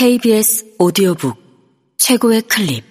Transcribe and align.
KBS 0.00 0.76
오디오북 0.78 1.36
최고의 1.96 2.42
클립. 2.42 2.84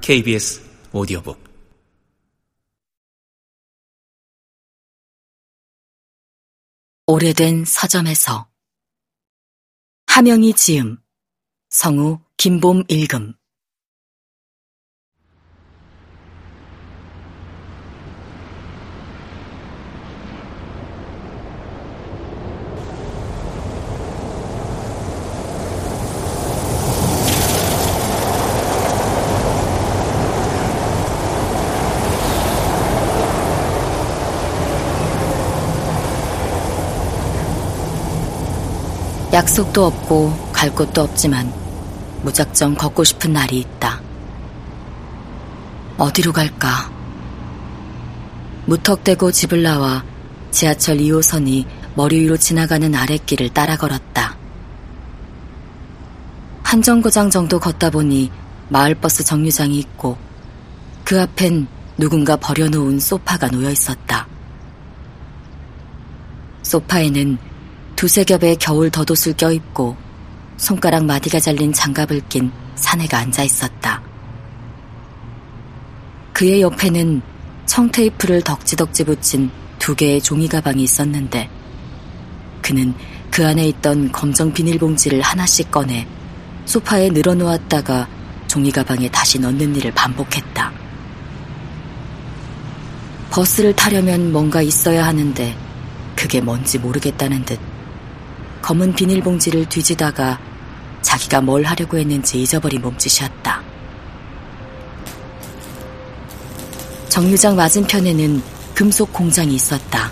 KBS 0.00 0.60
오디오북. 0.92 1.40
오래된 7.06 7.64
서점에서. 7.64 8.48
하명이 10.08 10.52
지음. 10.54 10.98
성우 11.68 12.18
김봄 12.36 12.82
읽음 12.88 13.35
약속도 39.36 39.84
없고 39.84 40.50
갈 40.50 40.74
곳도 40.74 41.02
없지만 41.02 41.52
무작정 42.22 42.74
걷고 42.74 43.04
싶은 43.04 43.34
날이 43.34 43.58
있다. 43.58 44.00
어디로 45.98 46.32
갈까? 46.32 46.90
무턱대고 48.64 49.30
집을 49.32 49.62
나와 49.62 50.02
지하철 50.52 50.96
2호선이 50.96 51.66
머리 51.96 52.20
위로 52.20 52.38
지나가는 52.38 52.94
아랫길을 52.94 53.50
따라 53.50 53.76
걸었다. 53.76 54.38
한 56.62 56.80
정거장 56.80 57.28
정도 57.28 57.60
걷다 57.60 57.90
보니 57.90 58.30
마을버스 58.70 59.22
정류장이 59.22 59.78
있고 59.80 60.16
그 61.04 61.20
앞엔 61.20 61.66
누군가 61.98 62.36
버려놓은 62.36 63.00
소파가 63.00 63.48
놓여 63.48 63.70
있었다. 63.70 64.26
소파에는 66.62 67.36
두세 67.96 68.24
겹의 68.24 68.56
겨울 68.56 68.90
덧옷을 68.90 69.32
껴입고 69.32 69.96
손가락 70.58 71.06
마디가 71.06 71.40
잘린 71.40 71.72
장갑을 71.72 72.20
낀 72.28 72.52
사내가 72.74 73.18
앉아 73.18 73.42
있었다. 73.42 74.02
그의 76.34 76.60
옆에는 76.60 77.22
청테이프를 77.64 78.42
덕지덕지 78.42 79.04
붙인 79.04 79.50
두 79.78 79.94
개의 79.94 80.20
종이 80.20 80.46
가방이 80.46 80.82
있었는데 80.82 81.48
그는 82.60 82.92
그 83.30 83.46
안에 83.46 83.66
있던 83.68 84.12
검정 84.12 84.52
비닐봉지를 84.52 85.22
하나씩 85.22 85.70
꺼내 85.70 86.06
소파에 86.66 87.08
늘어놓았다가 87.10 88.08
종이 88.46 88.70
가방에 88.70 89.08
다시 89.08 89.38
넣는 89.38 89.74
일을 89.74 89.92
반복했다. 89.92 90.70
버스를 93.30 93.74
타려면 93.74 94.32
뭔가 94.32 94.60
있어야 94.60 95.06
하는데 95.06 95.56
그게 96.14 96.42
뭔지 96.42 96.78
모르겠다는 96.78 97.44
듯 97.44 97.58
검은 98.66 98.96
비닐봉지를 98.96 99.68
뒤지다가 99.68 100.40
자기가 101.00 101.40
뭘 101.40 101.62
하려고 101.62 101.98
했는지 101.98 102.42
잊어버린 102.42 102.82
몸짓이었다. 102.82 103.62
정류장 107.08 107.54
맞은편에는 107.54 108.42
금속 108.74 109.12
공장이 109.12 109.54
있었다. 109.54 110.10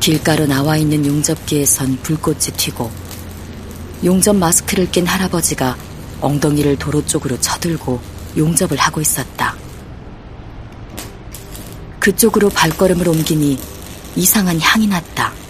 길가로 0.00 0.46
나와 0.46 0.78
있는 0.78 1.04
용접기에선 1.04 1.98
불꽃이 1.98 2.44
튀고 2.56 2.90
용접 4.02 4.34
마스크를 4.34 4.90
낀 4.90 5.06
할아버지가 5.06 5.76
엉덩이를 6.22 6.78
도로 6.78 7.04
쪽으로 7.04 7.38
쳐들고 7.38 8.00
용접을 8.34 8.78
하고 8.78 9.02
있었다. 9.02 9.54
그쪽으로 12.00 12.48
발걸음을 12.48 13.06
옮기니 13.06 13.58
이상한 14.16 14.58
향이 14.58 14.86
났다. 14.86 15.45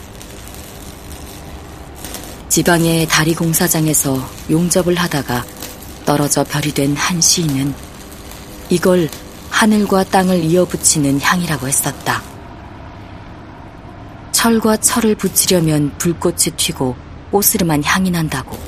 지방의 2.57 3.07
다리 3.09 3.35
공사장에서 3.35 4.17
용접을 4.49 4.95
하다가 4.95 5.45
떨어져 6.07 6.43
별이 6.43 6.73
된 6.73 6.97
한 6.97 7.21
시인은 7.21 7.75
이걸 8.71 9.11
하늘과 9.51 10.05
땅을 10.05 10.43
이어붙이는 10.43 11.21
향이라고 11.21 11.69
했었다. 11.69 12.23
철과 14.33 14.79
철을 14.79 15.17
붙이려면 15.17 15.93
불꽃이 15.99 16.57
튀고 16.57 16.97
꼬스름한 17.31 17.85
향이 17.85 18.11
난다고. 18.11 18.59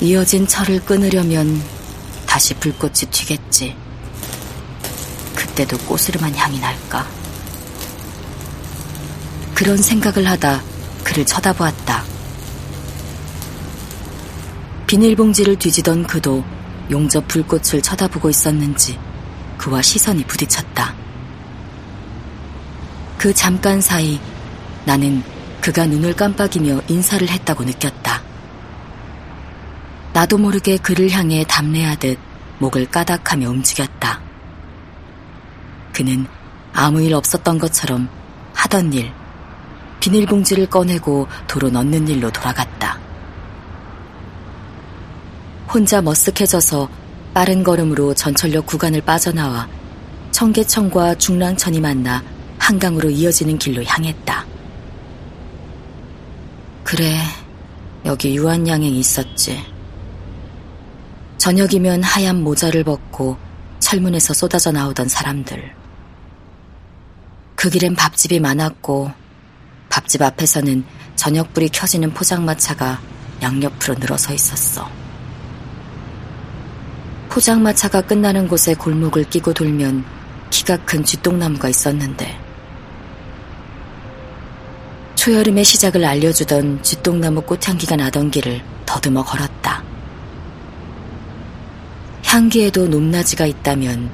이어진 0.00 0.46
철을 0.46 0.82
끊으려면 0.82 1.62
다시 2.24 2.54
불꽃이 2.54 3.00
튀겠지. 3.10 3.76
그때도 5.34 5.76
꼬스름한 5.80 6.34
향이 6.34 6.58
날까? 6.58 7.06
그런 9.54 9.76
생각을 9.76 10.26
하다 10.26 10.75
그를 11.06 11.24
쳐다보았다. 11.24 12.02
비닐봉지를 14.88 15.56
뒤지던 15.56 16.08
그도 16.08 16.44
용접 16.90 17.28
불꽃을 17.28 17.80
쳐다보고 17.80 18.28
있었는지 18.28 18.98
그와 19.56 19.82
시선이 19.82 20.24
부딪혔다. 20.24 20.94
그 23.18 23.32
잠깐 23.32 23.80
사이 23.80 24.18
나는 24.84 25.22
그가 25.60 25.86
눈을 25.86 26.14
깜빡이며 26.14 26.82
인사를 26.88 27.28
했다고 27.28 27.62
느꼈다. 27.62 28.22
나도 30.12 30.38
모르게 30.38 30.76
그를 30.76 31.10
향해 31.10 31.44
담례하듯 31.46 32.18
목을 32.58 32.90
까닥하며 32.90 33.48
움직였다. 33.48 34.20
그는 35.92 36.26
아무 36.72 37.00
일 37.00 37.14
없었던 37.14 37.58
것처럼 37.58 38.08
하던 38.54 38.92
일, 38.92 39.12
비닐봉지를 40.06 40.70
꺼내고 40.70 41.26
도로 41.48 41.68
넣는 41.68 42.06
일로 42.06 42.30
돌아갔다. 42.30 42.96
혼자 45.68 46.00
머쓱해져서 46.00 46.88
빠른 47.34 47.64
걸음으로 47.64 48.14
전철역 48.14 48.66
구간을 48.66 49.00
빠져나와 49.00 49.68
청계천과 50.30 51.16
중랑천이 51.16 51.80
만나 51.80 52.22
한강으로 52.60 53.10
이어지는 53.10 53.58
길로 53.58 53.82
향했다. 53.82 54.46
그래, 56.84 57.18
여기 58.04 58.36
유한양행이 58.36 59.00
있었지. 59.00 59.60
저녁이면 61.38 62.04
하얀 62.04 62.44
모자를 62.44 62.84
벗고 62.84 63.36
철문에서 63.80 64.34
쏟아져 64.34 64.70
나오던 64.70 65.08
사람들. 65.08 65.74
그 67.56 67.68
길엔 67.68 67.96
밥집이 67.96 68.38
많았고 68.38 69.25
밥집 69.88 70.22
앞에서는 70.22 70.84
저녁불이 71.16 71.70
켜지는 71.70 72.12
포장마차가 72.12 73.00
양옆으로 73.42 73.94
늘어서 73.94 74.32
있었어. 74.32 74.88
포장마차가 77.28 78.00
끝나는 78.00 78.48
곳에 78.48 78.74
골목을 78.74 79.24
끼고 79.24 79.52
돌면 79.52 80.04
키가 80.50 80.78
큰 80.84 81.04
쥐똥나무가 81.04 81.68
있었는데 81.68 82.38
초여름의 85.16 85.64
시작을 85.64 86.04
알려주던 86.04 86.82
쥐똥나무 86.82 87.42
꽃향기가 87.42 87.96
나던 87.96 88.30
길을 88.30 88.62
더듬어 88.86 89.24
걸었다. 89.24 89.82
향기에도 92.24 92.86
높낮이가 92.86 93.46
있다면 93.46 94.10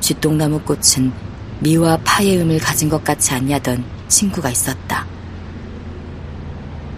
쥐똥나무 0.00 0.60
꽃은 0.60 1.12
미와 1.60 1.96
파의 2.04 2.38
음을 2.40 2.58
가진 2.58 2.88
것 2.88 3.02
같지 3.02 3.32
않냐던 3.34 3.84
친구가 4.12 4.50
있었다. 4.50 5.06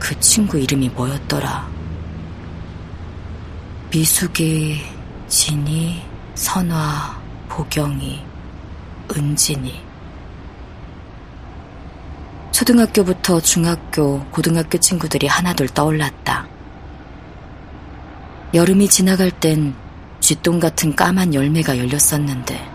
그 0.01 0.19
친구 0.19 0.59
이름이 0.59 0.89
뭐였더라? 0.91 1.71
미숙이, 3.91 4.83
진이, 5.29 6.03
선화, 6.35 7.17
보경이, 7.49 8.21
은진이. 9.17 9.81
초등학교부터 12.51 13.41
중학교, 13.41 14.25
고등학교 14.27 14.79
친구들이 14.79 15.29
하나둘 15.29 15.69
떠올랐다. 15.69 16.47
여름이 18.53 18.89
지나갈 18.89 19.31
땐 19.31 19.75
쥐똥 20.19 20.59
같은 20.59 20.97
까만 20.97 21.33
열매가 21.33 21.79
열렸었는데. 21.79 22.69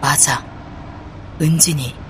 맞아. 0.00 0.44
은진이. 1.40 2.07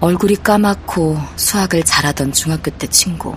얼굴이 0.00 0.36
까맣고 0.36 1.18
수학을 1.36 1.82
잘하던 1.82 2.32
중학교 2.32 2.70
때 2.70 2.86
친구. 2.86 3.36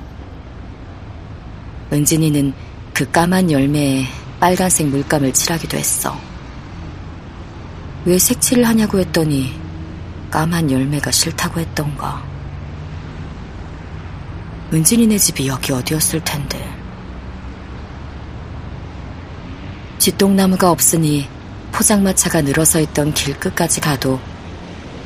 은진이는 1.91 2.53
그 2.93 3.09
까만 3.11 3.51
열매에 3.51 4.05
빨간색 4.39 4.87
물감을 4.87 5.33
칠하기도 5.33 5.77
했어. 5.77 6.17
왜 8.05 8.17
색칠을 8.17 8.65
하냐고 8.65 8.97
했더니 8.97 9.59
까만 10.31 10.71
열매가 10.71 11.11
싫다고 11.11 11.59
했던가. 11.59 12.23
은진이네 14.71 15.17
집이 15.17 15.45
여기 15.47 15.73
어디였을 15.73 16.23
텐데. 16.23 16.65
쥐똥나무가 19.97 20.71
없으니 20.71 21.27
포장마차가 21.73 22.41
늘어서 22.41 22.79
있던 22.79 23.13
길 23.13 23.37
끝까지 23.37 23.81
가도 23.81 24.17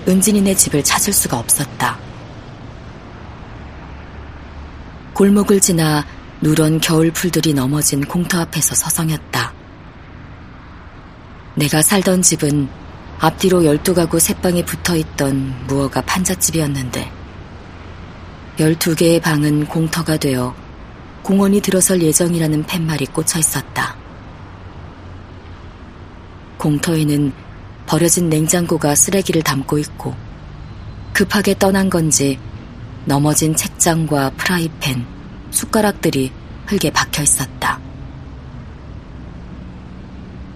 은진이네 0.08 0.56
집을 0.56 0.84
찾을 0.84 1.12
수가 1.12 1.38
없었다. 1.38 1.98
골목을 5.14 5.60
지나 5.60 6.06
누런 6.42 6.80
겨울 6.80 7.12
풀들이 7.12 7.54
넘어진 7.54 8.06
공터 8.06 8.40
앞에서 8.42 8.76
서성였다. 8.76 9.54
내가 11.56 11.82
살던 11.82 12.22
집은 12.22 12.70
앞뒤로 13.20 13.66
열두 13.66 13.96
가구 13.96 14.20
셋방에 14.20 14.64
붙어 14.64 14.96
있던 14.96 15.66
무허가 15.68 16.02
판잣집이었는데, 16.02 17.12
열두 18.60 18.96
개의 18.96 19.20
방은 19.20 19.66
공터가 19.66 20.18
되어 20.18 20.56
공원이 21.24 21.62
들어설 21.62 22.02
예정이라는 22.02 22.64
팻말이 22.64 23.08
꽂혀 23.08 23.40
있었다. 23.40 23.96
공터에는 26.58 27.34
버려진 27.88 28.30
냉장고가 28.30 28.94
쓰레기를 28.94 29.42
담고 29.42 29.80
있고, 29.80 30.14
급하게 31.14 31.58
떠난 31.58 31.90
건지 31.90 32.38
넘어진 33.06 33.56
책장과 33.56 34.32
프라이팬, 34.32 35.06
숟가락들이 35.50 36.32
흙에 36.68 36.92
박혀 36.92 37.24
있었다. 37.24 37.80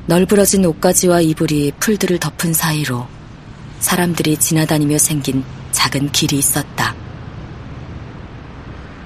널브러진 0.08 0.66
옷가지와 0.66 1.22
이불이 1.22 1.72
풀들을 1.80 2.20
덮은 2.20 2.54
사이로 2.54 3.08
사람들이 3.80 4.36
지나다니며 4.36 4.98
생긴 4.98 5.44
작은 5.72 6.12
길이 6.12 6.38
있었다. 6.38 6.94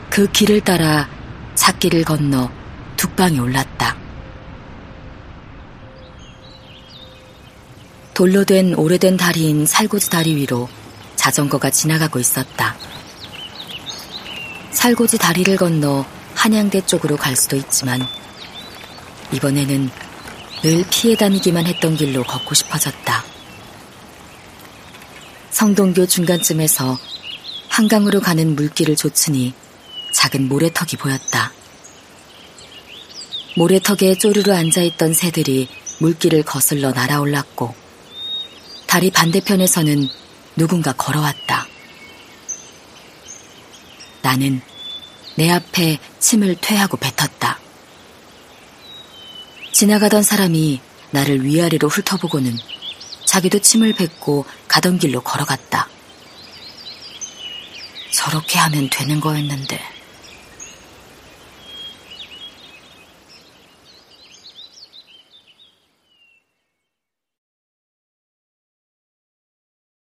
그 0.10 0.26
길을 0.32 0.62
따라 0.62 1.08
찻길을 1.54 2.04
건너 2.04 2.50
둑방에 2.98 3.38
올랐다. 3.38 4.05
돌로 8.16 8.46
된 8.46 8.74
오래된 8.76 9.18
다리인 9.18 9.66
살고지 9.66 10.10
다리 10.10 10.38
위로 10.38 10.70
자전거가 11.18 11.70
지나가고 11.70 12.18
있었다. 12.18 12.78
살고지 14.72 15.18
다리를 15.18 15.58
건너 15.58 16.06
한양대 16.34 16.86
쪽으로 16.86 17.18
갈 17.18 17.36
수도 17.36 17.58
있지만 17.58 18.08
이번에는 19.34 19.90
늘 20.64 20.86
피해 20.90 21.18
다니기만 21.18 21.68
했던 21.68 21.98
길로 21.98 22.24
걷고 22.24 22.56
싶어졌다. 22.56 23.26
성동교 25.52 26.08
중간쯤에서 26.08 26.98
한강으로 27.68 28.22
가는 28.22 28.56
물길을 28.56 28.96
좇으니 28.96 29.54
작은 30.14 30.48
모래턱이 30.48 30.96
보였다. 30.98 31.52
모래턱에 33.58 34.18
쪼르르 34.18 34.54
앉아있던 34.54 35.14
새들이 35.14 35.68
물길을 36.00 36.44
거슬러 36.44 36.92
날아올랐고 36.92 37.85
다리 38.96 39.12
반대편에서는 39.12 40.08
누군가 40.56 40.94
걸어왔다. 40.94 41.68
나는 44.22 44.62
내 45.36 45.52
앞에 45.52 45.98
침을 46.20 46.56
퇴하고 46.62 46.96
뱉었다. 46.96 47.60
지나가던 49.74 50.24
사람이 50.24 50.80
나를 51.12 51.44
위아래로 51.44 51.90
훑어보고는 51.90 52.56
자기도 53.26 53.60
침을 53.60 53.92
뱉고 53.92 54.46
가던 54.70 54.98
길로 54.98 55.20
걸어갔다. 55.20 55.90
저렇게 58.14 58.60
하면 58.60 58.90
되는 58.90 59.20
거였는데. 59.20 59.95